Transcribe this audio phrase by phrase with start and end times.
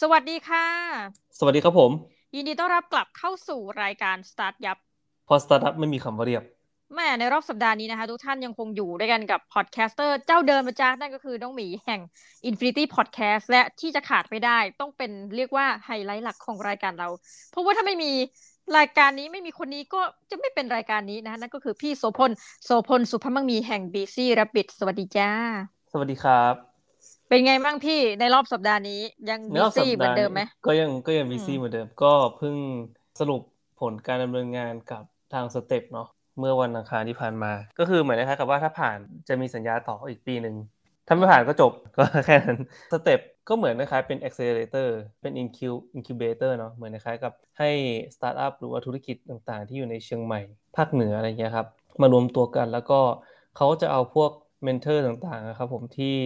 [0.00, 0.66] สวัสดีค่ะ
[1.38, 1.90] สวัสดีครับผม
[2.34, 4.78] ยินดีต้อนรับกลับเข้าสู่รายการสตาร์ทยับ
[5.28, 6.42] เพราร์ทอัพไม่มีคำว่าเรียบ
[6.94, 12.00] แม่ในรอบสัปดาห์นี้นะคะ ทุกท่านยังคงอยู่ด้วยกันกับ podcaster เจ้าเดิมประจำนั่นก็คือน้องหมีแห่ง
[12.48, 17.08] Infinity Podcast และที่จะขาดไม่ได้ต้องเป็นเรียกว่าไฮไลท์หลักของรายการเรา
[17.50, 18.12] เพราะว่าถ้าไม่มี
[18.78, 22.30] รายการนี้ไม่มีคนนี้ก็จะไม่เป็นรายการนี้นะคะนั่นก็คือพี่โสพล
[22.64, 25.30] โสพลสุภมังมีแห่ง Busy Rabbit สวัสดีจ้า
[25.92, 26.75] สวัสดีครับ
[27.28, 32.56] เป็นไงบ้างพี่ในรอบสัปดาห์นี้ยัง busy เหมือนเดิมไหมก็ยังก็ยัง busy เหมือนเดิม ก็เพิ่ง
[33.20, 33.42] สรุป
[33.80, 35.02] ผลการดำเนินงานกับ
[35.34, 36.08] ทาง STeP เนาะ
[36.38, 40.56] เมื่อวันอังคารที่ผ่านมา ก็คือเหมือนนะครับกับว่าถ้าผ่านจะมีสัญญาต่ออีกปีหนึ่ง
[41.06, 42.58] ถ้าไม่ผ่านก็จบก็แค่นั้น
[42.92, 44.88] STeP ก็เหมือนคล้ายเป็น accelerator
[45.20, 45.32] เป็น
[45.96, 47.70] incubator เนาะเหมือนคล้ายกับให้
[48.14, 50.40] สตาร์ทอัพหรือว่าธุรกิจต่างๆ ที่อยู่ในเชียงใหม่
[50.76, 51.66] ภาคเหนืออะไรเงี้ยครับ
[52.00, 53.00] มารวมตัวกันแล้วก็
[53.56, 54.30] เขาจะเอาพวก
[54.64, 56.16] mentor ต่างๆนะครับผมที่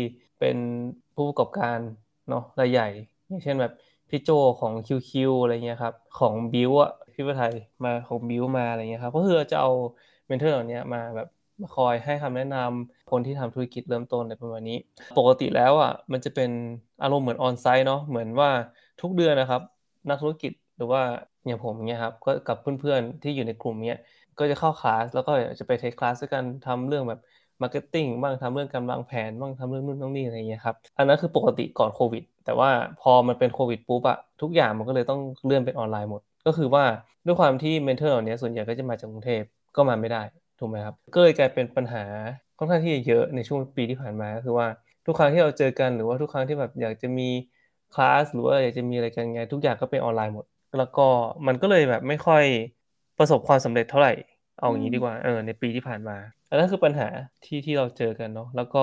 [0.41, 0.57] เป็น
[1.15, 1.79] ผู้ประกอบการ
[2.29, 2.88] เนาะรายใหญ่
[3.29, 3.73] อย่างเช่นแบบ
[4.10, 5.10] พี่โจของ QueQ
[5.43, 7.54] อะไรเงี้ยครับของ Builk อะพี่ไผท
[7.85, 9.71] มาของ Builk มาอะไรเงี้ยครับก็คือจะเอา
[10.26, 11.29] mentor เหล่านี้มาแบบ
[11.60, 14.79] มาคอยให้คำแนะนำคนที่ทำธุรกิจเริ่มต้นในประมาณนี้
[15.19, 16.51] ปกติแล้วอะมันจะเป็น
[17.02, 18.51] อารมณ์เหมือน onsite เนาะเหมือนว่า
[19.01, 19.63] ทุกเดือนนะครับ
[20.10, 21.02] นักธุรกิจหรือว่า
[21.47, 23.99] อย่างผมเนี่ยครับก็กับเพื่อนๆที่อยู่ในกลุ่มเนี้ย
[24.38, 27.21] ก็จะเข้าคลาสแล้วก็จะไป take class ด้วยกันทำเรื่องแบบ
[27.63, 36.85] marketing บ้างทำเรื่องการวางแผนบ้างทำเรื่องนู่นนั่นนี่อะไรเงี้ยครับอันนั้นคือปกติก่อนโควิด แต่ว่าพอมันเป็นโควิดปุ๊บอะทุกอย่างมันก็เลยต้องเลื่อนเป็นออนไลน์หมด ก็คือว่า
[37.27, 39.43] ด้วยความที่ mentor เหล่านี้ส่วนใหญ่ก็จะมาจากกรุงเทพ
[39.77, 40.23] ก็มาไม่ได้
[40.59, 42.05] ถูกไหมครับก็เลยกลายเป็นปัญหา
[42.59, 44.66] ค่อนข้างที่จะเยอะในช่วงปีที่ผ่านมาก็คือว่า
[45.07, 47.29] ทุกครั้งที่เราเจอกันหรือว่าทุกครั้งที่แบบอยากจะมี
[47.95, 50.45] คลาสหรือว่าอยากจะมีอะไรกันไง ทุกอย่างก็เป็นออนไลน์หมด
[50.79, 51.07] แล้วก็
[51.47, 52.45] มันก็เลยแบบไม่ค่อย
[53.19, 54.13] ประสบความสำเร็จเท่าไหร่
[54.61, 56.15] เอาอย่างนี้ดีกว่าเออในปีที่ผ่านมา
[56.49, 57.07] อันนั้นคือปัญหา
[57.45, 58.79] ที่ที่เราเจอกันเนาะแล้วก็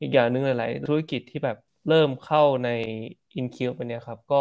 [0.00, 2.68] อีกอย่างหนึ่งหลาย ๆ ธุรกิจที่แบบเริ่มเข้าใน
[3.34, 4.36] อินคิวไปเนี่ยครับ ก็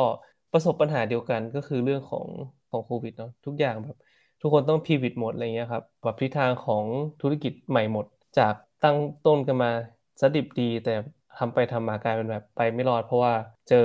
[0.51, 2.27] ประสบปัญหาเดียวกันก็คือเรื่องของ
[2.69, 3.95] ของโควิดเนาะทุกอย่างแบบ
[4.41, 6.85] ทุกคนต้องพีวิตหมดอะไรเงี้ยครับแบบทิศทางของ
[7.21, 8.05] ธุรกิจใหม่หมด
[8.37, 9.69] จากตั้งต้นกันมา
[10.21, 10.89] ซะดิบดี แต่
[11.37, 13.33] ทำไปทำมากลายเป็นแบบไปไม่รอด เพราะว่า
[13.67, 13.75] เจอ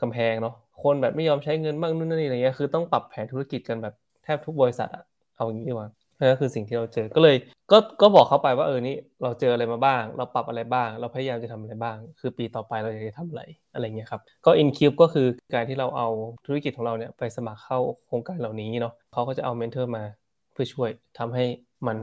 [0.00, 5.02] กำแพงเนาะคนแบบไม่ยอมใช้เงินบ้างนู่นนี่อะไรเงี้ยคือต้องปรับแผนธุรกิจกันแบบแทบทุกบริษัทอะ
[5.34, 7.36] เอาอย่างนี้ดีกว่า นั่นก็คือสิ่งที่เราเจอก็เลย
[7.72, 13.42] ก็ก็บอกเขาไปว่าเออนี่เราเจออะไรมาบ้าง เราปรับอะไรบ้าง เราพยายามจะทำอะไรบ้าง คือปีต่อไปเราอยากจะทำอะไร
[13.72, 16.08] อะไรเงี้ยครับก็ InCube ก็คือการที่เราเอา
[16.46, 20.04] ธุรกิจของเราเนี่ยไปสมัครเข้าโครงการเหล่านี้เนาะเขาก็จะเอา mentor มา
[20.52, 21.44] เพื่อช่วยทำให้
[21.86, 21.98] มัน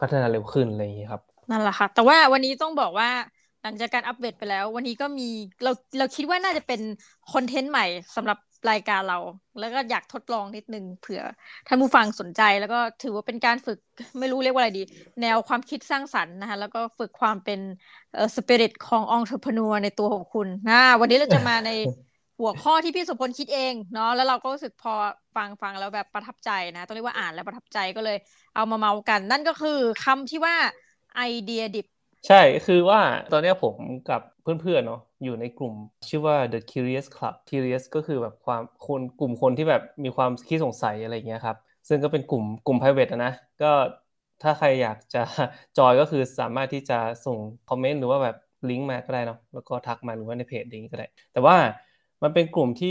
[0.00, 3.10] พัฒนาเร็วขึ้นอะไรอย่างนี้ครับนั่นแหละค่ะแต่ว่าวันนี้ต้องบอกว่า
[3.62, 5.28] หลังจากการอัปเดตไปแล้ว วันนี้ก็มี
[5.64, 6.80] เราเราคิดว่าน่าจะเป็น
[7.32, 8.38] content ใหม่สำหรับ
[8.70, 9.18] รายการเรา
[9.58, 11.20] แล้วก็อยากทดลองนิดนึงเผื่อ
[11.66, 13.78] ท่านผู้ฟังสนใจ แล้วก็ถือว่าเป็นการฝึก
[14.18, 14.82] ไม่รู้เรียกว่าอะไรดี
[15.20, 17.60] แนวความคิดสร้างสรรค์นะคะแล้วก็ฝึกความเป็น
[18.12, 21.70] เอ่อสปิริตของ entrepreneur ในตัวของคุณนะวันนี้เราจะมาใน
[22.38, 24.92] หัวข้อที่พี่โสพลคิดเองเนาะแล้วเราก็รู้สึกพอ
[25.36, 28.16] ฟังฟังแล้วแบบประทับใจนะต้องเรียกว่าอ่านแล้วประทับใจก็เลย
[28.54, 30.56] เอามาเมากัน นั่นก็คือคำที่ว่า
[31.16, 31.86] ไอเดียดิบ
[32.26, 33.00] ใช่คือว่า
[33.30, 33.76] ตอนนี้ผม
[34.06, 35.74] กับเพื่อนๆเนาะอยู่ในกลุ่ม
[36.08, 41.56] ชื่อว่า The Curious Club Curious ก็คือแบบความคนกลุ่มคนที่แบบมีความคิดสงสัยอะไรเงี้ยครับ
[41.88, 43.32] ซึ่งก็เป็นกลุ่มกลุ่ม private นะ
[43.62, 43.66] ก็
[44.42, 45.22] ถ้าใครอยากจะ
[45.76, 48.36] จอยก็คือสามารถที่จะส่งคอมเมนต์หรือว่าแบบ
[48.68, 51.56] ลิงก์มาก็ได้เนาะแล้วก็ทักมาหรือว่าในเพจลิงก์ก็ได้ แต่ว่า
[52.22, 52.88] มันเป็นกลุ่มที่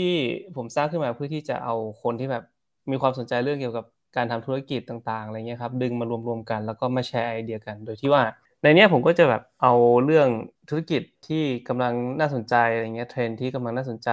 [0.56, 2.42] ผมสร้างขึ้นมาเพื่อที่จะเอาคนที่แบบ
[2.90, 3.86] มีความสนใจเรื่องเกี่ยวกับ
[4.16, 8.22] การทำธุรกิจต่างๆอะไรเงี้ยครับดึงมารวมๆกัน แล้วก็มาแชร์ไอเดียกัน โดยที่ว่า
[8.62, 9.72] ในนี้ผมก็จะแบบเอา
[10.04, 10.28] เรื่อง
[10.68, 14.10] ธุรกิจที่กำลังน่าสนใจอะไรเงี้ยเทรนด์ที่กำลังน่าสนใจ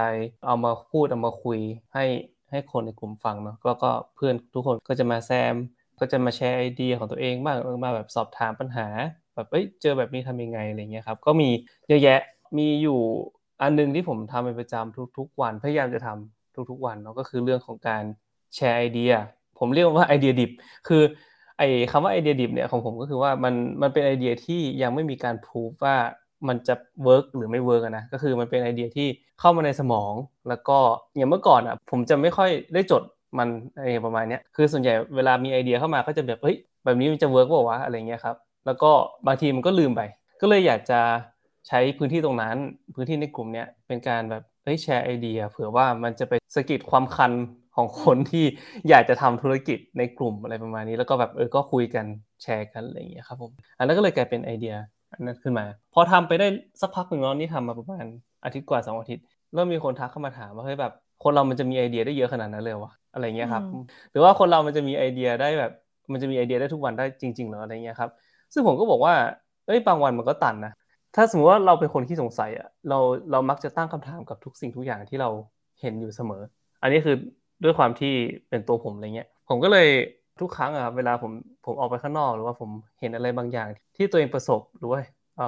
[0.48, 1.60] เอามาพูดเอามาคุย
[1.94, 2.06] ให้
[2.50, 5.56] ให้คนในกลุ่มฟังเนาะแล้วก็เพื่อนทุกคนก็จะมาแซม
[6.00, 8.88] ก็จะมาแชร์ไอเดียของตัวเองบ้างมาแบบสอบถามปัญหา
[9.36, 11.50] แบบเอ้ยเจอแบบนี้ทำยังไงอะไรเงี้ยครับก็มี
[11.88, 12.20] เยอะแยะ
[12.58, 13.00] มีอยู่
[13.62, 18.04] อันนึงที่ผมทำเป็นประจำทุก ๆ วันพยายามจะทำทุกๆวันเนาะก็คือเรื่องของการ
[18.56, 19.12] แชร์ไอเดีย
[19.60, 20.52] ผมเรียกว่าไอเดียดิบ
[20.88, 21.04] คือ
[21.58, 25.96] ไอ้คำว่าไอเดียดิบเนี่ยของผมก็คือว่ามันมันเป็นไอเดียที่ยังไม่มีการพูฟว่า
[26.48, 29.08] มันจะเวิร์กหรือไม่เวิร์กนะก็คือมันเป็นไอเดียที่
[29.40, 30.14] เข้ามาในสมอง
[30.50, 30.78] แล้วก็
[31.16, 33.04] อย่างเมื่อก่อนอะผมจะไม่ค่อยได้จด
[33.38, 38.36] มันอะไรประมาณนี้คือส่วนใหญ่เวลามีไอเดียเข้ามาก็จะแบบเฮ้ยแบบนี้มันจะเวิร์กป่าวะอะไรเงี้ยครับ
[38.66, 38.92] แล้วก็
[39.28, 40.02] บางทีมันก็ลืมไป
[40.42, 41.00] ก็เลยอยากจะ
[41.68, 42.56] ใช้พื้นที่ตรงนั้น
[42.96, 47.32] พื้นที่ในกลุ่มเนี้ยเป็นการแบบเฮ้ยแชร์ไอเดีย เผื่อว่ามันจะไปสะกิดความคัน
[47.76, 48.46] ของคนที่
[48.90, 52.06] อยากจะทำธุรกิจในกลุ่มอะไรประมาณนี้ แล้วก็แบบเออก็คุยกัน
[52.44, 54.76] แชร์กันอะไรอย่างเงี้ยครับผมอันนั้นก็เลยกลายเป็นไอเดีย
[55.14, 56.48] อันนั้นขึ้นมา พอทำไปได้
[56.82, 58.06] สักพักหนึ่งแล้วนี่ทำมาประมาณ
[58.44, 59.24] อาทิตย์กว่าสองอาทิตย์
[59.54, 60.94] เริ่มมีคนทักเข้ามาถามว่าเฮ้ยแบบ
[61.24, 63.64] คนเรามันจะมีไอเดียได้เยอะขนาดนั้นเลยวะอะไรเงี้ยครับ
[64.12, 65.72] หรือว่าคนเรามันจะมีไอเดียได้แบบ
[66.12, 68.10] มันจะมีไอเดียได้ทุกวันได้จริงๆหรออะไรเงี้ยครับ
[68.54, 69.14] ซึ่งผมก็บอกว่า
[69.68, 70.74] เอ้ยบางวันมันก็ตันนะ
[71.16, 73.00] ถ้าสมมติว่าเราเป็นคนที่สงสัยอะเรา
[73.32, 75.30] เรามักจะตั้งคำถามกับทุกสิ่งทุกอย่างที่เรา
[75.82, 76.42] เห็นอยู่เสมอ
[76.82, 77.16] อันนี้คือ
[77.64, 78.14] ด้วยความที่
[78.50, 79.88] เป็นตัวผมอะไรเงี้ย ผมก็เลย
[80.40, 81.32] ทุกครั้งอะเวลาผม
[81.66, 82.70] ผมออกไปข้างนอกหรือว่าผม
[83.00, 85.00] เห็นอะไรบางอย่าง ที่ตัวเองประสบหรือว่า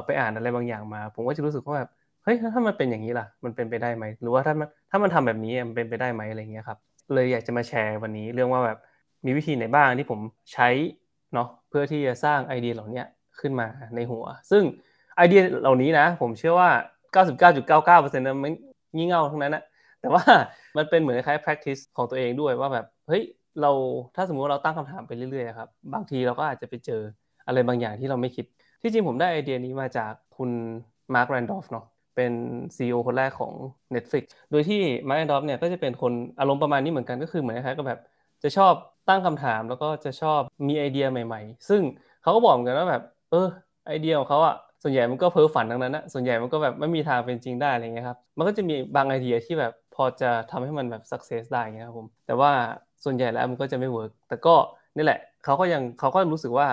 [0.06, 1.89] ไปอ่านอะไรบางอย่างมา ผมก็จะรู้สึกว่าแบบ
[2.23, 6.77] เฮ้ยถ้ามันเป็นอย่างนี้ล่ะ มันเป็นไปได้ไหมหรือว่าถ้ามันถ้ามันทำแบบนี้มันเป็นไปได้ไหมอะไรเงี้ยครับ
[7.13, 8.77] เลยอยากจะมาแชร์วันนี้เรื่องว่าแบบ
[9.25, 10.19] มีวิธีไหนบ้างที่ผม
[10.53, 10.69] ใช้
[11.33, 13.03] เนาะเพื่อที่จะสร้างไอเดียเหล่านี้
[13.39, 14.63] ขึ้นมาในหัว ซึ่ง
[15.18, 16.69] ไอเดียเหล่านี้นะ ผมเชื่อว่า
[17.15, 18.53] 99.99%นั้นมัน
[18.95, 19.63] งี่เง่าทั้งนั้นนะ
[20.06, 20.25] แต่ว่า
[20.78, 23.24] มันเป็นเหมือนคล้าย practice ของตัวเองด้วยว่าแบบเฮ้ย
[23.62, 23.72] เรา
[24.16, 27.02] ถ้าสมมติว่าเราตั้งคำถามไปเรื่อยๆครับบางทีเราก็อาจจะไปเจอ
[27.48, 28.46] อะไรบางอย่างที่เราไม่คิด
[28.81, 30.50] ที่จริงผมได้ไอเดียนี้มาจากคุณ
[31.13, 31.86] Marc Randolph เนาะ
[32.16, 32.31] เป็น
[32.75, 33.54] CEO คนแรกของ
[33.96, 38.00] Netflix โดยที่ Marc Randolph เนี่ยก็จะเป็นคนอารมณ์ประมาณนี้เหมือนกันก็คือเหมือนคล้ายกับแบบ
[38.44, 38.74] จะชอบ
[39.10, 41.81] ตั้งคำถามแล้วก็จะชอบมีไอเดียใหม่ ๆ ซึ่ง
[42.22, 43.48] เขาก็บอกกันว่าแบบ เออ
[43.88, 52.51] ไอเดียของเขาอะส่วนใหญ่มันก็เพ้อฝันทั้งนั้นนะส่วนใหญ่มันก็แบบไม่มีทางเป็นจริงได้อะไรเงี้ยครับมันก็จะมีบางไอเดียที่แบบ พอจะทำให้มันแบบ success ได้เงี้ยครับผมแต่ว่า
[53.03, 54.56] ส่วนใหญ่แล้วมันก็จะไม่เวิร์กแต่ก็
[54.97, 56.68] นี่แหละเขาก็ยังเขาก็รู้สึกว่า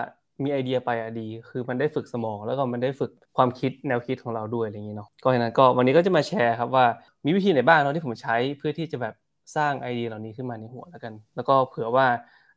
[0.44, 6.84] มีไอเดียไปอะดี คือมันได้ฝึกสมอง แล้วก็มันได้ฝึกความคิดแนวคิดของเราด้วยอะไรอย่างนี้เนาะก็ฉะนั้นก็วันนี้ก็จะมาแชร์ครับว่า
[7.24, 9.14] มีวิธีไหนบ้างเนาะที่ผมใช้เพื่อที่จะแบบ
[9.56, 12.06] สร้างไอเดียเหล่านี้ขึ้นมาในหัวแล้วกัน แล้วก็เผื่อว่า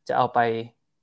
[0.08, 0.38] จะเอาไป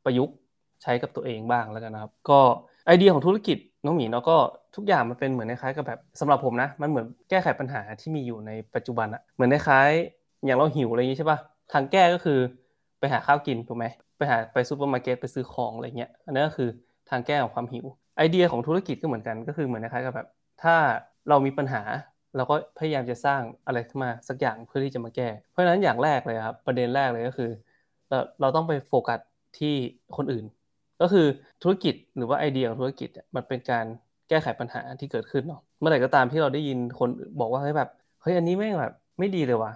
[0.05, 0.35] ประยุกต์
[0.83, 2.39] ใช้กับตัวเองบ้างแล้วกันนะครับ ก็
[2.87, 4.37] ไอเดียของธุรกิจ น้องหมีเนาะก็
[4.75, 9.89] ทุกอย่างมันเป็นเหมือนคล้ายกับแบบสำหรับผมนะ มันเหมือนแก้ไขปัญหาที่มีอยู่ในปัจจุบันอะเหมือนคล้าย
[10.45, 11.39] อย่างเราหิวอะไรอย่างนี้ใช่ปะ
[11.73, 12.39] ทางแก้ก็คือ
[12.99, 13.85] ไปหาข้าวกินถูกไหม
[14.17, 16.69] ไปหาไปซูเปอร์มาร์เก็ตไปซื้อของอะไรเงี้ยอันนั้นก็คือ
[17.09, 17.85] ทางแก้ของความหิว
[18.17, 20.27] ไอเดียของธุรกิจก็เหมือนกันก็คือเหมือนคล้ายกับแบบ
[20.63, 20.75] ถ้า
[21.29, 21.81] เรามีปัญหา
[22.35, 27.49] เราก็พยายามจะสร้างอะไรขึ้นมาสักอย่างเพื่อที่จะมาแก้ เพราะฉะนั้นอย่างแรกเลยครับประเด็นแรกเลยก็คือ
[28.09, 29.19] เราเราต้องไปโฟกัส
[29.59, 29.75] ที่
[30.17, 30.45] คนอื่น
[31.03, 31.25] ก็คือ
[31.63, 33.85] ธุรกิจหรือว่าไอเดียของธุรกิจมันเป็นการ
[34.29, 37.09] แก้ไขปัญหาที่เกิดขึ้นเนาะเมื่อไหร่ก็ตามที่เราได้ยินคน
[37.39, 37.89] บอกว่าเฮ้ยแบบ
[38.21, 39.71] เฮ้ยอันนี้แม่งแบบไม่ดีเลยว่ะ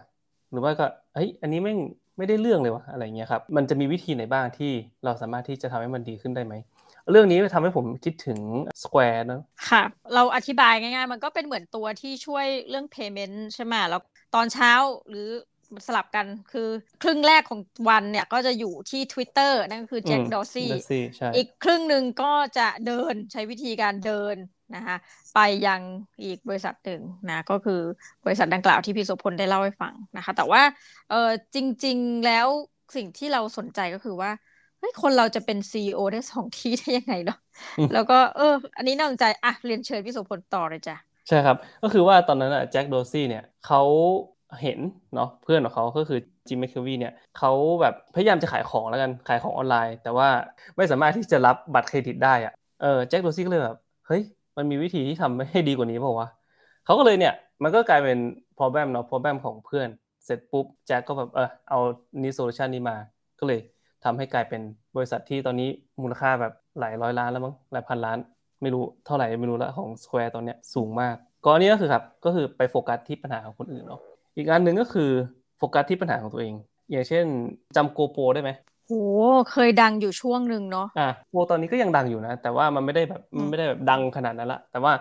[0.52, 1.80] หรือว่าก็เฮ้ยอันนี้แม่ง
[2.18, 4.72] ไม่ได้เรื่องเลยวะอะไรเงี้ยครับ มันจะมีวิธีไหนบ้างที่
[5.06, 6.54] เราสามารถที่จะทำให้มันดีขึ้นได้ไหม
[7.12, 8.40] เรื่องนี้ทำให้ผมคิดถึง
[8.84, 9.84] Square นะค่ะ
[10.14, 14.02] เราอธิบายง่ายๆ มันก็เป็นเหมือนตัวที่ช่วยเรื่อง payment ใช่ไหมแล้ว
[14.36, 14.72] ตอนเช้า
[15.10, 15.28] หรือ
[15.88, 16.68] สลับกันคือ
[17.02, 17.60] ครึ่งแรกของ
[17.90, 20.70] วันเนี่ยก็จะอยู่ที่ Twitter นั่นก็คือแจ็คดอซี่
[21.36, 24.38] อีกครึ่งหนึ่งก็จะเดินใช้วิธีการเดิน
[24.76, 24.98] นะคะ
[25.34, 25.82] ไปยัง
[26.24, 27.82] อีกบริษัทหนึ่งนะก็คือ
[28.26, 30.62] บริษัทดังกล่าวที่พี่โสพลได้เล่าให้ฟังนะคะ แต่ว่า
[31.10, 32.48] เออจริง ๆ แล้ว
[32.96, 34.32] สิ่งที่เราสนใจก็คือว่า
[34.80, 37.38] เฮ้ยคนเราจะเป็นซีอได้สองที่ได้ยังไงเนาะ
[37.94, 38.44] แล้วก็เออ
[38.78, 40.96] อันนี้น่าสนใจอะเรียนเชิญพี่โสพลต่อเลยจ้ะ
[41.28, 43.82] ใช่ครับ ก็คือว่าตอนนั้นอะแจ็คโดซี่เนี่ยเขา
[44.62, 44.80] เห็น
[45.16, 47.52] เนาะเพื่อนของเขาก็คือจิมแมคเควีเนี่ยเขา
[47.82, 50.28] แบบพยายามจะขายของแล้วกันขายของออนไลน์ แต่ว่า
[50.78, 53.78] ไม่สามารถที่จะรับบัตรเครดิตได้อะเออ Jack Dorsey ก็เลยแบบ
[54.08, 54.22] เฮ้ย
[54.58, 56.28] มันมีวิธีที่ทำให้ดีกว่านี้เปล่าวะ
[56.86, 57.34] เขาก็เลยเนี่ย
[57.64, 58.18] มันก็กลายเป็น
[58.58, 59.88] problem เนาะ problem ของเพื่อน
[60.26, 61.80] เสร็จปุ๊บแจ็คก็แบบเออเอา
[62.22, 62.98] นี้ solution นี้มา
[63.40, 63.60] ก็เลย
[64.04, 64.62] ทำให้กลายเป็น
[64.96, 65.70] บริษัทที่ตอนนี้
[66.02, 68.18] มูลค่าแบบหลายร้อยล้านแล้วมั้งหลายพันล้าน
[68.62, 71.16] ไม่รู้เท่าไหร่ไม่รู้ละของ Square ตอนเนี้ยสูงมาก
[71.46, 74.02] ก็อันนี้ก็คือครับก็คือไปโฟกัสที่ปัญหาของคนอื่นเนาะ
[74.38, 75.10] อีกอันหนึ่งก็คือ
[75.58, 76.54] โฟกัสที่ปัญหาของตัวเอง
[76.92, 77.26] อย่างเช่น
[77.76, 78.52] จำ GoPro ได้ไหม
[78.88, 78.94] โห
[79.52, 84.94] เคยดังอยู่ช่วงหนึ่งเนาะอะโปตอนนี้ก็ยังดังอยู่นะ แต่ว่ามันไม่ได้แบบไม่ได้แบบดังขนาดนั้นละ แต่ว่า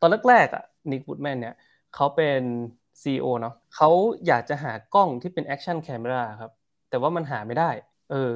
[0.00, 1.54] ตอนแรกๆอะ Nick Woodman เนี่ย
[1.94, 2.42] เขาเป็น
[3.02, 3.88] CEO เนาะเขา
[4.26, 6.50] อยากจะหากล้องที่เป็น action camera ครับ
[6.90, 7.70] แต่ว่ามันหาไม่ได้
[8.10, 8.32] เออ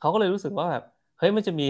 [0.00, 0.84] เขาก็เลยรู้สึกว่าแบบ
[1.18, 1.68] เฮ้ยมันจะมี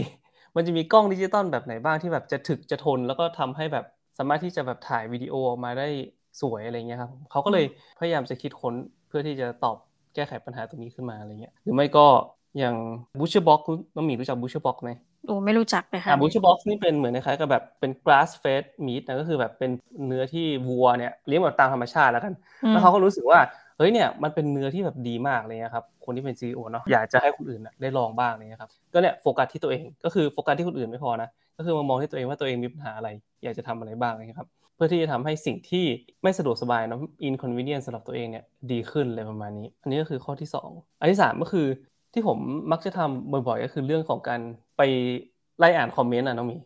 [0.56, 3.84] มันจะมีกล้องดิจิตอลแบบไหนบ้างที่แบบจะถึกจะทน แล้วก็ทำให้แบบ
[4.18, 5.88] สามารถที่จะแบบถ่ายวิดีโอออกมาได้
[6.40, 7.64] สวยอะไรเงี้ยครับเขาก็เลย
[8.00, 8.74] พยายามจะคิดค้น
[9.08, 9.76] เพื่อที่จะตอบ
[10.14, 12.06] แก้ไขปัญหาตรงนี้ขึ้นมาอะไรเงี้ยหรือไม่ก็
[12.58, 12.76] อย่าง
[13.18, 13.60] ButcherBox
[13.94, 14.90] น้องหมีรู้จัก ButcherBox ไหม
[15.26, 19.70] โอ้ไม่รู้จักเลยค่ะ ButcherBox นี่เป็นเหมือนคล้ายกับแบบเป็น grass fed meat นะก็คือแบบเป็น
[20.06, 22.34] เนื้อที่วัวเนี่ยเลี้ยงแบบตามธรรมชาติแล้วกัน
[22.68, 23.38] แล้วเขาก็รู้สึกว่า
[23.78, 33.08] เฮ้ยเนี่ยมันเป็นเนื้อที่แบบดีมากเลยนะครับคนที่เป็น CEO เนาะอยากจะให้คนอื่นได้ลองบ้างเลยครับก็เนี่ยโฟกัสที่ตัวเองก็คือโฟกัสที่คนอื่นไม่พอนะก็คือมามองที่ตัวเองว่าตัวเองมีปัญหาอะไร
[33.42, 35.84] อยากจะทำอะไรบ้างนะครับเพื่อที่จะทำให้สิ่งที่
[36.22, 40.70] ไม่สะดวกสบายเนาะ inconvenience สำหรับตัวเองเนี่ยดีขึ้นเลยประมาณนี้ อันนี้ก็คือข้อที่ 2
[41.00, 41.66] อันที่ 3 ก็คือ
[42.12, 42.38] ที่ผม
[42.72, 44.40] มักจะทำบ่อยๆ ก็คือเรื่องของการ
[44.76, 44.82] ไป
[45.58, 46.56] ไล่อ่านคอมเมนต์อะน้องหมี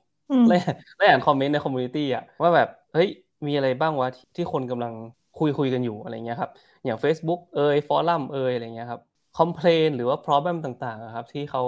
[0.48, 0.56] ไล่
[0.96, 3.08] ไล่อ่านคอมเมนต์ใน community อะว่าแบบเฮ้ย
[3.46, 4.92] มีอะไรบ้างวะที่คนกำลัง
[5.38, 6.50] คุยคุยกันอยู่อะไรเงี้ยครับ
[6.84, 9.00] อย่าง Facebook เอย forum เอยอะไรเงี้ยครับ
[9.38, 11.62] complain หรือว่า problem ต่างๆครับที่เขา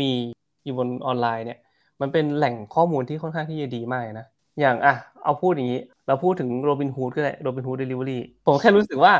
[0.00, 0.10] มี
[0.64, 1.58] อยู่บนออนไลน์เนี่ย
[2.00, 4.26] มันเป็นแหล่งข้อมูลที่ค่อนข้างที่จะดีมากนะ
[4.60, 4.94] อย่างอะ
[5.26, 9.12] เอาพูดอย่างนี้ เราพูดถึงโรบินฮูดก็ได้โรบินฮูดเดลิเวอรี่ผมแค่รู้สึกว่า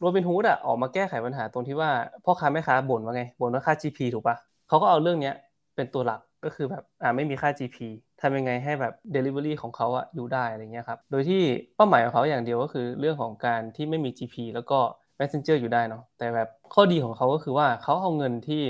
[0.00, 1.90] โรบินฮูดอะออกมาแก้ไขปัญหาตรงที่ว่า
[2.24, 4.36] พ่อค้าแม่ค้าบ่นว่าไงบ่นว่าค่า GP ถูกปะ
[4.68, 5.34] เขาก็เอาเรื่องเนี้ย
[5.76, 7.76] เป็นตัวหลักก็คือแบบอ่าไม่มีค่า GP
[8.20, 11.42] ทำยังไงให้แบบ Delivery ของเขาอะอยู่ได้อะไรเงี้ยครับ โดยที่
[11.76, 14.78] เป้าหมายของเขาอย่างเดียวก็คือเรื่องของการที่ไม่มี GP แล้วก็
[15.18, 18.62] Messenger อยู่ได้เนาะแต่แบบข้อดีของเขาก็คือว่าเขาเอาเงินที่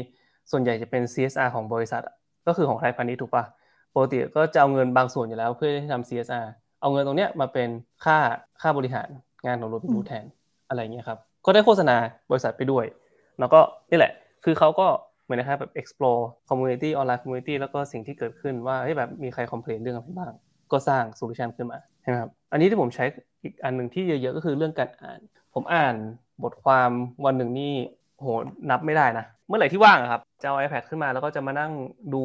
[0.50, 2.02] ส่วนใหญ่จะเป็น CSR ของบริษัท
[2.46, 3.44] ก็คือของไทยพาณิชย์ถูกปะ
[3.94, 6.46] ปกติก็จะเอาเงินบางส่วนอยู่แล้วเพื่อที่ทำ CSR
[6.80, 7.68] เอาเงินตรงเนี้ยมาเป็น
[8.04, 8.18] ค่า
[8.60, 9.08] ค่าบริหาร
[9.46, 10.24] งานของโรบินฮูดแทน
[10.68, 11.96] อะไรเงี้ยครับก็ได้โฆษณา
[12.30, 12.84] บริษัทไปด้วย
[13.38, 14.12] แล้วก็นี่แหละ
[14.44, 14.86] คือเขาก็
[15.24, 20.32] เหมือนนะครับแบบ explore community online community แล้วก็สิ่งที่เกิดขึ้นว่าเฮ้ยแบบมีใคร complain เรื่องอะไรบ้าง
[20.72, 23.04] ก็สร้าง solution ขึ้นมาใช่ไหมครับอันนี้ที่ผมใช้
[23.42, 25.20] อีกอันหนึ่งที่เยอะๆก็คือเรื่องการอ่าน
[25.54, 25.94] ผมอ่าน
[26.44, 26.90] บทความ
[27.24, 27.74] วันหนึ่งนี่
[28.18, 28.26] โห
[28.70, 31.72] นับไม่ได้นะ เมื่อไหร่ที่ว่างครับจะเอา iPad ขึ้นมาแล้วก็จะมานั่ง
[32.14, 32.22] ดู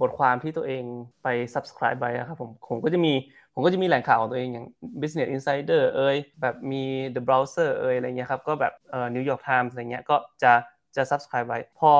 [0.00, 0.84] บทความที่ตัวเอง
[1.22, 3.12] ไป subscribe ไปครับผมผมก็จะมี
[3.54, 4.66] ผมก็จะมีแหล่งข่าวของตัวเองอย่าง
[5.00, 6.82] Business Insider เอ่ยแบบมี
[7.14, 10.52] The Browser เอ่ยอะไรเงี้ยครับก็แบบเอ่อ New York Times อะไรเงี้ยก็จะ
[10.96, 11.92] จะ subscribe ไว้พอ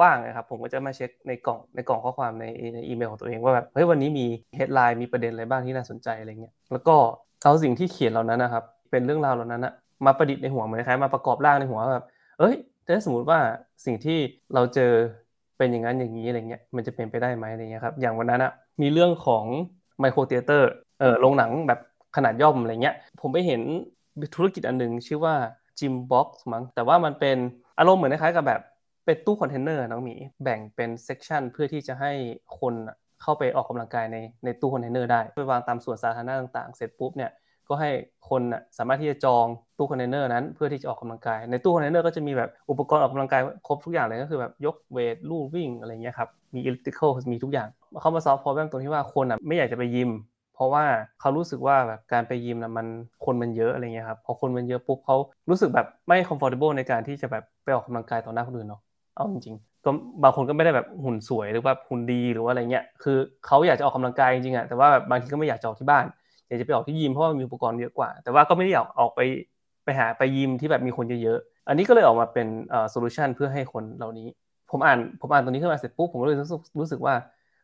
[0.00, 2.44] ว่างนะครับผมก็จะมาเช็คในกล่องในกล่องข้อความใน
[2.74, 4.26] ในอีเมลของตัวเองว่าแบบเฮ้ยวันนี้มี
[4.58, 6.96] headline มีประเด็นอะไรบ้างที่น่าสนใจอะไรเงี้ยแล้วก็
[7.42, 9.72] เอาสิ่งที่เขียนเหล่านั้นนะครับเป็นเรื่องราวเหล่านั้นนะ
[10.06, 12.04] มาประดิษฐ์ในหัวเหมือนคล้ายมาประกอบร่างในหัวแบบ
[12.38, 12.54] เอ้ย
[12.86, 13.38] ถ้าสมมติว่า
[13.86, 14.18] สิ่งที่
[14.54, 14.92] เราเจอ
[15.58, 19.44] เป็นอย่างนั้นอย่างนี้อะไรเงี้ยมันจะเป็นไปได้ไหมอะไรเงี้ยครับอย่างวันนั้นอะมีเรื่องของ
[20.00, 21.80] micro theater เออโรงหนังแบบ
[22.16, 23.60] ขนาดย่อมอะไรเงี้ย ผมไปเห็น
[24.34, 25.34] ธุรกิจอันหนึ่งชื่อว่า
[25.78, 27.36] Gym Box มั้งแต่ว่ามันเป็น
[27.78, 28.60] อารมณ์เหมือนคล้ายกับแบบ
[29.04, 32.12] เป็นตู้คอนเทนเนอร์น้องหมีแบ่งเป็น section เพื่อที่จะให้
[32.60, 32.74] คน
[33.22, 37.30] เข้าไปออกกำลังกายในในตู้คอนเทนเนอร์ได้ไปวางตามส่วนสาธารณะต่างๆ เสร็จปุ๊บเนี่ย
[37.68, 37.90] ก็ให้
[38.30, 38.42] คน
[38.78, 39.46] สามารถที่จะจอง
[39.78, 47.68] ตู้คอนเทนเนอร์นั้นเพื่อที่จะออกกำลังกายในตู้คอนเทนเนอร์ก็จะมีแบบอุปกรณ์ออกกำลังกายครบทุกอย่างเลยก็คือแบบยกเวทลู่วิ่งอะไรเงี้ยครับมี elliptical มีทุกอย่าง
[48.02, 50.10] เข้ามา solve point ตรงที่ว่าคนอะไม่อยากจะไปยิม
[50.56, 50.84] เพราะว่า
[51.20, 52.86] เขารู้สึกว่าแบบการไปยิมนะมัน
[53.24, 55.16] คนมันเยอะอะไรเงี้ยครับพอคนมันเยอะปุ๊บเขา
[55.50, 58.80] รู้สึกแบบไม่ comfortable ในการที่จะแบบไปออกกำลังกายต่อหน้าคนอื่นเนาะ
[59.14, 59.90] เอาจริงๆก็
[60.22, 66.04] บางคนก็ไม่ได้แบบหุ่นสวยหรือว่าหุ่นดีหรือว่าอะไรเงี้ยคือเขาอยากจะออกกำลังกายจริงๆอะแต่ว่าแบบบางทีก็ไม่อยากจะออกที่บ้าน
[66.48, 69.20] อยากจะไปออกที่ยิมเพราะว่ามีอุปกรณ์เยอะกว่า แต่ว่าก็ไม่ได้อยากออกไป
[69.84, 74.28] ไปหาไปยิมที่แบบมีคนเยอะๆอันนี้ก็เลยออกมาเป็นเอ่อโซลูชันเพื่อให้คนเหล่านี้
[74.70, 77.14] ผมอ่านผมอ่านตรงนี้ขึ้นมาเสร็จปุ๊บผมก็เลยรู้สึกรู้สึกว่า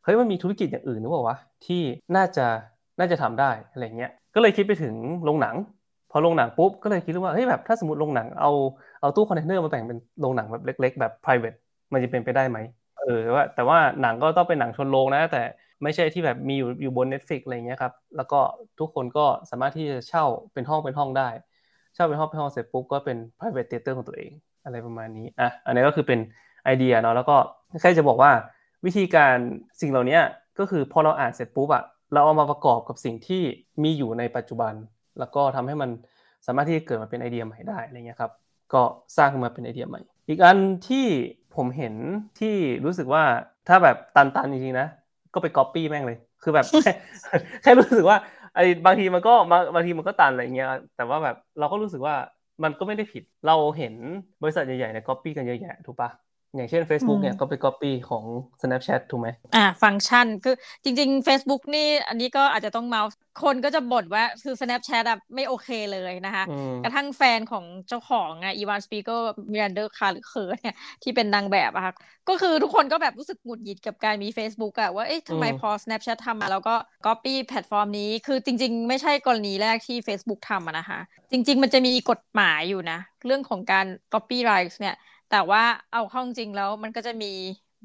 [0.04, 1.82] เฮ้ยมันมีธุรกิจอย่างอื่นหรือเปล่าวะที่
[2.16, 2.46] น่าจะ
[2.98, 4.94] น่าจะทำได้อะไรเงี้ยก็เลยคิดไปถึง
[5.24, 5.56] โรงหนัง
[6.10, 8.50] พอโรงหนังปุ๊บก็เลยคิดว่าเฮ้ยแบบถ้าสมมติโรงหนังเอา
[9.00, 11.56] เอาตู้คอนเทนเนอร์มาแบ่งเป็นโรงหนังแบบเล็ก ๆ แบบ private
[11.92, 12.58] มันจะเป็นไปได้ไหม
[12.98, 15.42] เออว่าแต่ว่าหนังก็ต้องเป็นหนังชนโรงนะ แต่
[15.82, 18.40] ไม่ใช่ที่แบบมีอยู่อยู่บน Netflix อะไรเงี้ยครับแล้วก็
[18.80, 21.28] ทุกคนก็สามารถที่จะเช่าเป็นห้องเป็นห้องได้
[21.94, 24.30] เช่าเป็นห้องเป็นห้องเสร็จปุ๊บก็เป็น private theater ของตัวเอง
[24.64, 26.18] อะไรประมาณนี้อะอันนี้ก็คือเป็น
[26.64, 27.36] ไอเดียเนาะแล้วก็
[27.80, 28.32] แค่จะบอกว่า
[28.86, 29.36] วิธีการ
[29.80, 30.18] สิ่งเหล่านี้
[30.58, 33.42] ก็คือพอเราอ่านเสร็จปุ๊บอะ เราเอามาประกอบกับสิ่งที่
[33.82, 34.74] มีอยู่ในปัจจุบัน
[35.18, 35.90] แล้วก็ทำให้มัน
[36.46, 38.32] สามารถที่จะเกิดมาเป็นไอเดียใหม่ได้อะไรเงี้ยครับ
[38.72, 38.82] ก็
[39.16, 41.06] สร้างขึ้นมาเป็นไอเดียใหม่ อีกอันที่
[41.56, 41.94] ผมเห็น
[42.40, 42.54] ที่
[42.84, 43.22] รู้สึกว่า
[43.68, 44.88] ถ้าแบบตันๆจริงๆนะ
[45.34, 46.92] ก็ไปก๊อปปี้แม่งเลย คือแบบแค่
[47.62, 48.16] แค่รู้สึกว่า
[48.54, 49.32] ไอ้บางทีมันก็
[49.74, 52.14] บางทีมันก็ตันอะไรเงี้ย แต่ว่าแบบเราก็รู้สึกว่า
[52.62, 53.94] มันก็ไม่ได้ผิด เราเห็น
[54.42, 56.10] บริษัทใหญ่ๆเนี่ยก๊อปปี้กันเยอะแยะถูกปะ
[56.54, 58.24] อย่างเช่น Facebook เนี่ยก็ไป copy ของ
[58.60, 60.54] Snapchat ถูกไหมอ่า ฟังก์ชันคือ
[60.84, 66.44] จริง ๆ Facebook นี่อันนี้ก็อาจจะต้องเมาส์คนก็จะบ่นว่าคือ Snapchat อะไม่โอเคเลยนะคะ
[66.84, 71.94] กระทั่งแฟนของเจ้าของอะ Evan Spiegel มิแรนดา คาหรือเคอร์เนี่ยที่เป็นนางแบบอะค่ะ
[72.28, 76.74] ก็คือทุกคนก็แบบรู้สึกหงุดหงิดกับการมี Facebook อะว่าเอ๊ะทำไมพอ Snapchat ทำมาแล้วก็
[77.06, 80.98] copy แพลตฟอร์มนี้คือจริง ๆ ไม่ใช่กรณีแรกที่ Facebook ทำอะนะคะ
[81.30, 84.94] จริง ๆ มันจะมีกฎหมายอยู่นะ เรื่องของการ copy rights เนี่ย
[85.32, 85.62] แต่ว่า
[85.92, 87.32] เอาเข้าจริงแล้วมันก็จะมี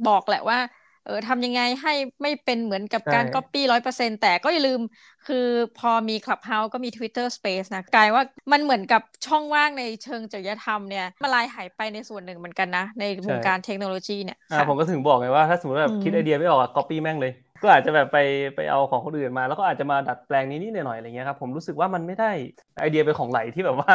[0.07, 0.59] บอกแหละว่า
[1.05, 4.81] เออทำยังไงให้ไม่เป็นเหมือนกับการ Copy ร้อยเปอร์เซ็นแต่ก็อย่าลืม
[5.27, 5.47] คือ
[5.79, 18.17] พอมี Clubhouse ก็มี Twitter Space นะกลายว่ามันเหมือนกับช่องว่างในเชิงจริยธรรมเนี่ยมาลายหายไปในส่วนหนึ่งเหมือนกันนะ ในวงการเทคโนโลยีเนี่ยอ่าผมก็ถึงบอกไงว่าถ้าสมมติแบบคิดไอเดียไม่ออกอะ Copy แม่งเลย ก็อาจจะแบบไป
[18.55, 22.31] ไปเอาของคนอื่นมา แล้วก็อาจจะมาดัดแปลงนี้นิดหน่อยอะไรเงี้ยครับผมรู้สึกว่ามันไม่ได้
[22.79, 23.93] ไอเดียเป็นของไหลที่แบบว่า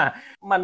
[0.51, 0.63] มัน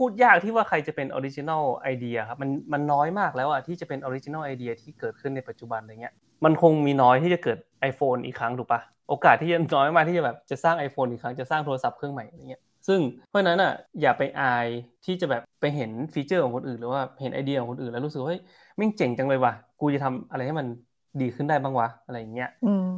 [0.00, 6.14] พูดยากที่ว่าใครจะเป็น original idea ครับมันมันน้อยมากแล้วอะที่จะเป็น original idea ที่เกิดขึ้นในปัจจุบันอะไรเงี้ย
[6.44, 7.58] มันคงมีน้อยที่จะเกิด
[7.90, 14.66] iPhone อีกครั้งถูกปะโอกาสที่จะน้อยมากที่จะแบบจะสร้าง iPhone อีกครั้งจะสร้างโทรศัพท์เครื่องใหม่อะไรเงี้ยซึ่งเพราะนั้นอะอย่าไปอาย
[15.04, 18.40] ที่จะแบบไปเห็น feature ของคนอื่นหรือว่าเห็นไอเดียของคนอื่นแล้วรู้สึกว่าเฮ้ย
[18.78, 20.66] ม่งเจ๋งจังเลยว่ะกูจะทำอะไรให้มัน
[21.20, 22.50] ดีขึ้นได้บ้างวะอะไรเงี้ย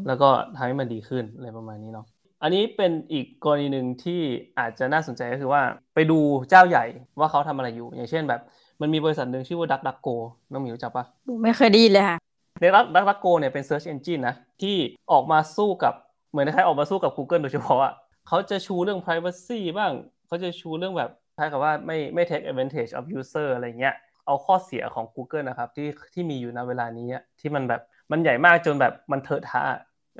[0.06, 2.06] แล้วก็ทำให้มันดีขึ้นอะไรประมาณนี้เนาะ
[2.42, 4.20] อันนี้เป็นอีกกรณีหนึ่งที่
[4.58, 5.62] อาจจะน่าสนใจก็คือว่า
[5.94, 6.18] ไปดู
[6.50, 6.84] เจ้าใหญ่
[7.18, 8.40] ว่าเขาทำอะไรอยู่ อย่างเช่นแบบ
[8.80, 10.08] มันมีบริษัทหนึ่งชื่อว่าดักดักโก
[10.50, 11.04] น้องหมิวจับปะ
[11.42, 12.18] ไม่เคยได้ยินเลยค่ะ
[12.60, 14.76] ในดักดักดักโกเนี่ยเป็น Search Engine นะที่
[15.12, 15.94] ออกมาสู้กับ
[16.30, 17.92] เหมือนคล้ายออกมาสู้กับ Google โดยเฉพาะอะ
[18.28, 19.92] เขาจะชูเรื่อง privacy บ้าง
[20.26, 23.94] เขาจะชูเรื่องแบบคล้ายกับว่าไม่ไม่ take advantage of user อะไรเงี้ย
[24.26, 27.08] เอาข้อเสียของ Google นะครับที่ที่มีอยู่ในเวลานี้
[27.40, 27.80] ที่มันแบบ
[28.10, 29.62] มันใหญ่มากจนแบบมันเถอะทะ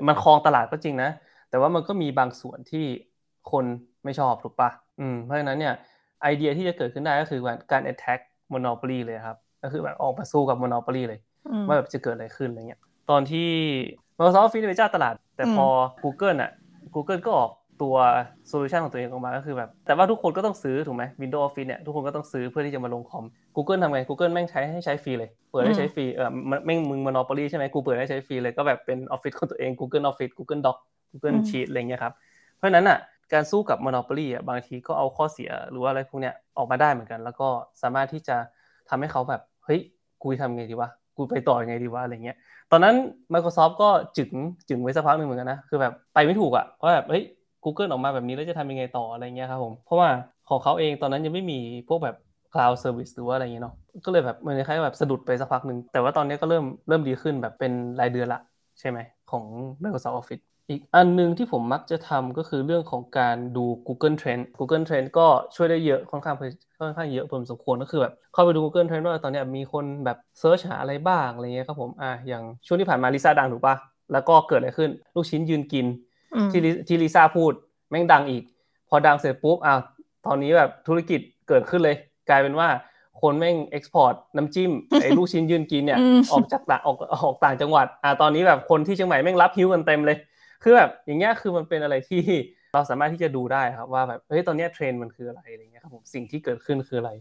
[0.07, 1.09] มันครองตลาดก็จริงนะ
[1.53, 2.85] แต่ว่ามันก็มีบางส่วนที่
[3.51, 3.65] คน
[4.03, 4.69] ไม่ชอบถูกปะ
[4.99, 5.73] อืมเพราะฉะนั้นเนี่ย
[6.21, 7.39] ไอเดียที่จะเกิดขึ้นได้ก็คือ
[7.71, 8.19] การ attack
[8.53, 11.19] monopoly เลยครับ ก็คือแบบออกมาสู้กับ monopoly เลย
[11.67, 13.49] ว่าแบบจะเกิดอะไรขึ้นอะไรเงี้ยตอนที่
[14.17, 15.67] Microsoft Office เป็นเจ้าตลาด แต่พอ
[16.03, 16.51] Google อะ
[16.95, 17.95] Google ก็ออกตัว
[18.47, 26.29] solution ของตัวเองออกมาก็คือแบบ แต่ว่าทุกคนก็ต้องซื้อถูกไหม Windows Office เนี่ยทุกคนก็ต้องซื้อเพื่อที่จะมาลงคอม Google ทำไง Google แม่งใช้ให้ใช้ฟรีเลย เปิดให้ใช้ฟรีเออ
[26.65, 30.77] แม่งมึง monopoly ใช่ไหมกูเปิดให้ใช้ฟรีเลยก็แบบเป็น Office ของตัวเอง Google Office Google Doc
[31.13, 32.13] Google Sheet อะไรเงี้ยครับ
[32.57, 32.99] เพราะนั้นอะ
[33.33, 37.47] การสู้กับ monopoly อะบางทีก็เอาข้อเสียหรือว่าอะไรพวกเนี้ยออกมาได้เหมือนกัน แล้วก็
[37.81, 38.37] สามารถที่จะ
[38.89, 39.79] ทำให้เขาแบบเฮ้ย
[40.21, 42.37] กูทำไงดีวะกูไปต่อยังไงดีวะอะไรเงี้ย
[42.71, 42.95] ตอนนั้น
[43.33, 44.29] Microsoft ก็จึง
[44.69, 47.23] จึงไว้สักพักหนึ่งเหมือนกันนะคือแบบไปไม่ถูกอะว่าแบบเฮ้ย
[47.63, 50.09] Google ออกมาแบบนี้แล้วจะทำยังไงต่ออะไรเงี้ยครับผมเพราะว่า
[50.49, 52.15] ของเขาเองตอนนั้นยังไม่มีพวกแบบ
[52.53, 58.41] cloud service หรือว่าอะไรเงี้ยเนาะก็เลยแบบมันคล้ายๆแบบสะดุดไปสักพักหนึ่งแต่ว่าตอนนี้ก็เริ่มเริ่มดีขึ้นแบบเป็นรายเดือนละ
[58.79, 58.99] ใช่ไหม
[59.31, 59.43] ของ
[59.81, 66.35] Microsoft Office อีกอันนึงที่ผมมักจะทำก็คือเรื่องของการดู Google Trend Google Trend ก็ช่วยได้เยอะค่อนข้าง
[66.79, 73.75] ค่อนข้างเยอะพอสมควรก็คือแบบเข้าไปดู Google Trend ว่าตอนนี้มีคนแบบเซิร์ชหาอะไรบ้างอะไรเงี้ยครับผมอะอย่างช่วงที่ผ่านมาลิซ่าดังถูกปะ
[74.13, 75.85] แล้วก็เกิดอะไรขึ้น ลูกชิ้นยืนกิน
[76.51, 77.51] ที่ที่ลิซ่าพูด
[77.89, 78.43] แม่งดังอีก
[78.89, 79.73] พอดังเสร็จปุ๊บอะ
[80.25, 81.95] ตอนนี้แบบธุรกิจเกิดขึ้นเลย
[82.29, 82.67] กลายเป็นว่า
[83.21, 85.99] คนแม่ง export น้ำจิ้มไอ้ลูกชิ้นยืนกินเนี่ย
[86.31, 90.17] ออกจากต่างออกออกต่างจังหวัดอ่าตอนนี้แบบคนที่เชียงใหม่แม่งรับหิ้วกันเต็มเลย
[90.63, 92.21] คือแบบอย่างเงี้ยคือมันเป็นอะไรที่
[92.73, 97.11] เราสามารถที่จะดูได้ครับว่าแบบเฮ้ยตอนนี้เทรนด์มันคืออะไรอะไรเงี้ยครับผมสิ่งที่เกิดขึ้นคืออะไร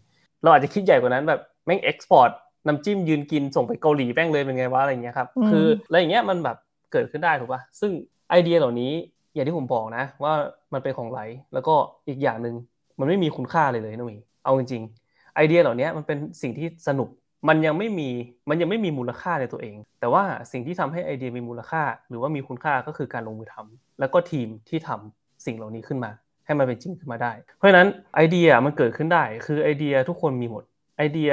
[0.42, 2.30] เราอาจจะคิดใหญ่กว่านั้นแบบแม่ง export
[2.66, 6.56] น้ำจิ้มยืนกินส่งไปเกาหลีแม่งเลยเป็นไงวะอะไรเงี้ยครับคืออะไรอย่างเงี้ยมันแบบ
[6.92, 7.90] เกิดขึ้นได้ถูกป่ะซึ่ง
[8.30, 8.92] ไอเดียเหล่านี้
[9.34, 10.32] อย่างที่ผมบอกนะ ว่า
[10.72, 11.20] มันเป็นของไหล
[11.54, 11.74] แล้วก็
[12.08, 12.54] อีกอย่างหนึ่ง
[12.98, 17.08] มันไม่มีคุณค่าเลยเลยนุ้ยเอาจริงๆไอเดียเหล่านี้มันเป็นสิ่งที่สนุก
[17.48, 18.08] มันยังไม่มี
[18.48, 20.22] มันยังไม่มีมูลค่าในตัวเอง แต่ว่า
[20.52, 26.10] สิ่งที่ทำให้ไอเดียมีมูลค่า หรือว่ามีคุณค่าก็คือการลงมือทำแล้วก็ทีมที่ทำสิ่งเหล่านี้ขึ้นมา
[26.46, 30.64] ให้มันเป็นจริงขึ้นมาได้ เพราะฉะนั้นไอเดียมันเกิดขึ้นได้ คือไอเดียทุกคนมีหมด
[30.96, 31.32] ไอเดีย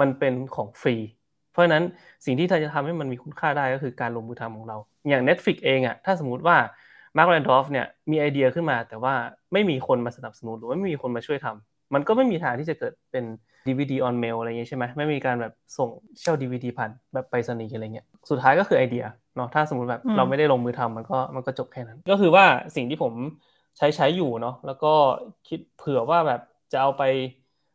[0.00, 0.96] มันเป็นของฟรี
[1.52, 1.82] เพราะฉะนั้น
[2.24, 4.76] สิ่งที่จะทำให้มันมีคุณค่าได้ก็คือการลงมือทำของเรา
[5.08, 6.56] อย่าง Netflix เองอะถ้าสมมติว่า
[7.16, 9.14] Marc Randolph เนี่ยมีไอเดียขึ้นมา แต่ว่า
[9.52, 13.24] ไม่มีคนมาสนับสนุนหรือไม่มีคนมาช่วยทำมันก็ไม่มีทางที่จะเกิดเป็น
[13.66, 15.88] DVD on mail อะไรเงี้ยใช่ไหมไม่มีการแบบส่ง
[16.20, 19.04] เช่า DVD ผ่านแบบไปรษณีย์อะไรเงี้ยสุดท้ายก็คือไอเดีย
[19.36, 22.44] เนาะถ้าสมมติแบบเราไม่ได้ลงมือทำมันก็มันก็จบแค่นั้น ก็คือว่า
[22.76, 23.12] สิ่งที่ผม
[23.78, 24.92] ใช้ใช้อยู่เนาะแล้วก็
[25.48, 26.40] คิดเผื่อว่าแบบ
[26.72, 27.02] จะเอาไป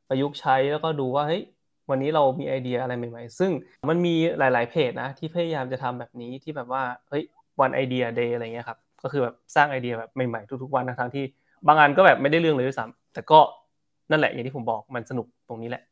[0.09, 1.43] ประยุกต์ใช้แล้วก็ดูว่าเฮ้ย
[1.89, 3.51] วันนี้เรามีไอเดียอะไรใหม่ ๆ ซึ่ง
[3.89, 7.23] มันมีหลาย ๆเพจนะที่พยายามจะทำแบบนี้ที่แบบว่าเฮ้ย
[7.61, 11.25] วันไอเดียเดย์อะไรเงี้ยครับก็คือแบบสร้างไอเดียแบบใหม่ๆทุกๆวันทั้งที่
[11.67, 13.39] บางอันก็แบบไม่ได้เรื่องเลยด้วยซ้ำแต่ก็
[14.09, 15.83] นั่นแหละ อย่างที่ผมบอกมันสนุกตรงนี้แหละ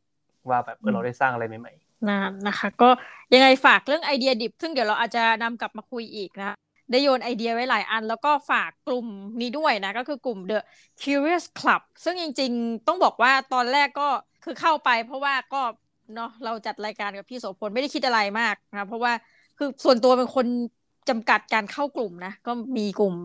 [0.49, 2.89] ว่าแบบเราได้สร้างอะไรใหม่ๆนะนะคะ ก็
[3.33, 6.55] ยังไงฝากเรื่องไอเดียดิบ ซึ่งเดี๋ยวเราอาจจะนำกลับมาคุยอีกนะ
[6.91, 9.07] ได้โยนไอเดียไว้หลายอัน แล้วก็ฝากกลุ่ม
[9.41, 10.59] นี้ด้วยนะ ก็คือกลุ่ม The
[11.01, 14.07] Curious Club ซึ่งจริง ๆ ต้องบอกว่าตอนแรกก็
[14.43, 15.61] คือเข้าไป เพราะว่าก็
[16.15, 19.13] เนาะเราจัดรายการกับพี่โสพลไม่ได้คิดอะไรมากนะเพราะว่า
[19.57, 20.45] คือส่วนตัวเป็นคน
[21.09, 23.15] จำกัดการเข้ากลุ่มนะ ก็มีกลุ่ม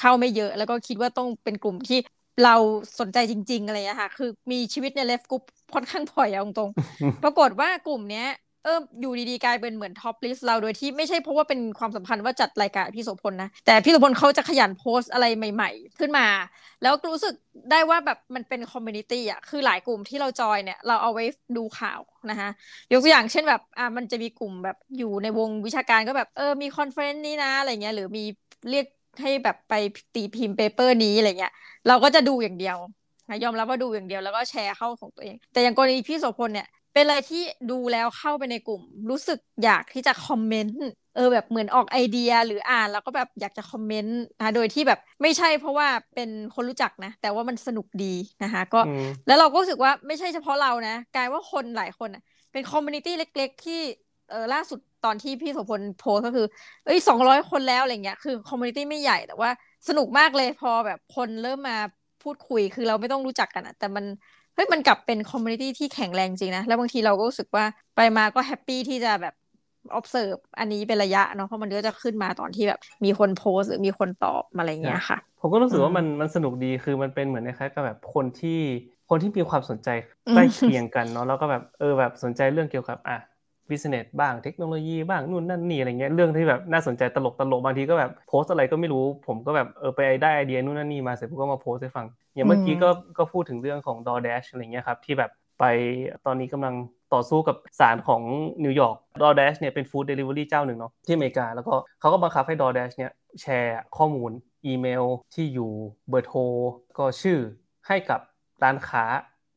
[0.00, 1.98] เข้าไม่เยอะ แล้วก็คิดว่าต้องเป็นกลุ่มที่
[2.44, 2.54] เรา
[3.00, 5.42] สนใจจริง ๆ อะไรอย่างค่ะ คือมีชีวิตในเลฟกรุ๊ป
[5.74, 8.28] ค่อนข้างถอยเอาตรงๆ ปรากฏว่ากลุ่มเนี้ย
[8.64, 16.26] เอออยู่ดีๆกลายเป็นเหมือน top list เราโดยที่ไม่ใช่เพราะว่าเป็นความสัมพันธ์ว่าจัดรายการพี่โสพลนะ แต่พี่โสพลเขาจะขยันโพสอะไรใหม่ ๆ ขึ้นมา
[16.82, 17.34] แล้วรู้สึก
[17.70, 21.24] ได้ว่าแบบมันเป็น community อะคือหลายกลุ่มที่เราจอยเนี่ย เราเอาไว้
[21.56, 22.48] ดูข่าวนะคะ
[22.92, 28.24] ยกตัวอย่างเช่นแบบอ่ามันจะมีกลุ่มแบบอยู่ในวงวิชาการก็แบบเออมี conference นี้นะอะไรเงี้ยหรือมี
[28.70, 28.86] เรียก
[29.22, 29.74] ให้แบบไป
[30.14, 31.52] ตีพิมพ์ paper นี้อะไรเงี้ย
[31.88, 32.76] เราก็จะดูอย่างเดียว
[33.28, 40.82] นะยอมรับว่าดูอย่างเดียวแล้วก็แชร์เข้าของตัวเอง แต่อย่างกรณีพี่โสพลเนี่ย เป็นอะไรที่ดูแล้วเข้าไปในกลุ่ม รู้สึกอยากที่จะ comment
[41.16, 48.80] เออแบบเหมือนออกไอเดียหรืออ่านแล้วก็แบบอยากจะ comment นะโดยที่แบบไม่ใช่เพราะว่าเป็นคนรู้จักนะ แต่ว่ามันสนุกดีนะคะก็
[49.26, 52.22] แล้วเราก็รู้สึกว่าไม่ใช่เฉพาะเรานะกลายว่าคนหลายคนอะ
[52.52, 53.80] เป็น community เล็ก ๆ ที่
[54.30, 56.46] เออล่าสุดตอนที่พี่โสพลโพสก็คือ
[56.84, 59.50] เอ้ยสองร้อยคนแล้วอะไรเงี้ยคือ community ไม่ใหญ่แต่ว่า
[59.88, 61.74] สนุกมากเลยพอแบบคนเริ่มมา
[62.22, 64.04] พูดคุยคือเราไม่ต้องรู้จักกันอะแต่มัน
[64.54, 67.64] เฮ้ยมันกลับเป็น community ที่แข็งแรงจริงนะ แล้วบางทีเราก็รู้สึกว่า
[67.96, 69.34] ไปมาก็ happy ที่จะแบบ
[69.98, 78.60] observe อันนี้เป็นระยะเนาะเพราะมันก็จะขึ้นมาตอนที่แบบมีคนโพสหรือมีคนตอบอะไรเงี้ยค่ะ ผมก็รู้สึกว่ามันมันสนุกดีคือมันเป็นเหมือนคล้ายกับแบบคนที่
[79.08, 79.88] คนที่มีความสนใจ
[80.32, 83.14] ใกล้เคียงกันเนาะแล้วก็แบบเออแบบสนใจเรื่องเกี่ยวกับอะ
[83.70, 95.64] business บ้างเทคโนโลยีบ้างนู่นนั่นนี่อะไรเงี้ยเรื่องที่แบบน่าสนใจตลกตลกบางทีก็แบบโพสอะไรก็ไม่รู้ ผมก็แบบเออไปได้ไอเดียนู่นนั่นนี่มาเสร็จผมก็มาโพสให้ฟังอย่างเมื่อกี้ก็ก็พูดถึงเรื่องของ DoorDash อะไรเงี้ยครับที่แบบไป
[96.26, 96.74] ตอนนี้กำลัง
[97.14, 98.22] ต่อสู้กับศาลของ
[98.64, 104.30] นิวยอร์ก DoorDash เนี่ยเป็น food delivery เจ้าหนึ่งเนาะที่อเมริกา แล้วก็เขาก็บังคับให้ DoorDash เนี่ยแชร์ข้อมูล
[104.66, 105.04] อีเมล
[105.34, 105.70] ที่อยู่
[106.08, 106.40] เบอร์โทร
[106.98, 107.38] ก็ชื่อ
[107.86, 108.20] ให้กับ
[108.62, 109.04] ร้านค้า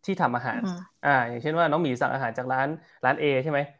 [0.05, 0.59] ที่ทำอาหาร
[1.05, 2.67] อ่าอย่างเช่นว่าน้องหมีสั่งอาหารจากร้าน
[3.05, 3.79] ร้าน A ใช่ไหมเอ่อ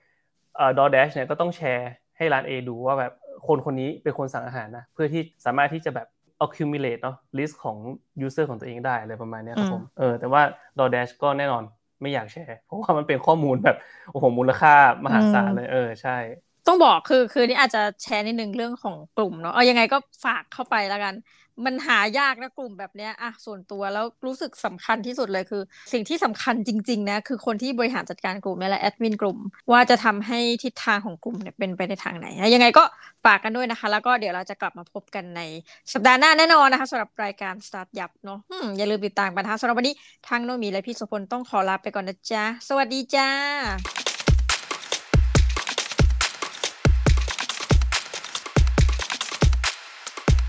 [0.78, 3.14] DoorDash เนี่ยก็ต้องแชร์ให้ร้าน A ดูว่าแบบ
[3.48, 6.08] คนคนนี้เป็นคนสั่งอาหารนะเพื่อที่สามารถที่จะแบบ
[6.46, 7.78] accumulate เนาะ list ของ
[8.26, 10.42] user ของตัวเองได้อะไรประมาณนี้ครับผมเออแต่ว่า
[10.78, 11.64] DoorDash ก็แน่นอน
[12.02, 13.76] ไม่อยากแชร์ เพราะว่ามันเป็นข้อมูลแบบ
[14.12, 14.74] โอ้โหมูลค่า
[15.06, 16.18] มหาศาลเลยเออใช่
[16.68, 21.14] ต้องบอกคือคือนี่อาจจะแชร์นิดนึงเรื่องของกลุ่มเนาะเอายังไงก็ฝากเข้าไปแล้วกัน
[21.66, 25.62] มันหายากนะกลุ่มแบบเนี้ยอะส่วนตัวแล้วรู้สึกสำคัญที่สุดเลยคือ
[25.94, 29.38] สิ่งที่สำคัญจริง ๆ นะ คือคนที่บริหารจัดการกลุ่มนี่แหละแอดมินกลุ่ม
[29.72, 32.84] ว่าจะทำให้ทิศทางของกลุ่มเนี่ยเป็นไปในทางไหนยังไงก็
[33.26, 35.42] ฝากกันด้วยนะคะ แล้วก็เดี๋ยวเราจะกลับมาพบกันใน
[35.94, 38.40] สัปดาห์หน้าแน่นอนนะคะสำหรับรายการสตาร์ทยับเนาะ
[38.78, 39.96] อย่าลืมติดตามกันนะคะสำหรับวันนี้
[40.28, 43.28] ทางโนมีและพี่สุพลต้องขอลาไปก่อนนะจ๊ะสวัสดีจ้า